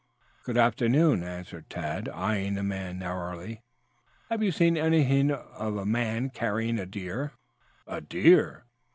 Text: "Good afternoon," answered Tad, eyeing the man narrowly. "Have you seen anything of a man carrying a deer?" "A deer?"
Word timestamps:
"Good 0.45 0.57
afternoon," 0.57 1.23
answered 1.23 1.69
Tad, 1.69 2.09
eyeing 2.09 2.55
the 2.55 2.63
man 2.63 2.97
narrowly. 2.97 3.61
"Have 4.31 4.41
you 4.41 4.51
seen 4.51 4.75
anything 4.75 5.29
of 5.29 5.75
a 5.77 5.85
man 5.85 6.31
carrying 6.31 6.79
a 6.79 6.87
deer?" 6.87 7.33
"A 7.85 8.01
deer?" 8.01 8.65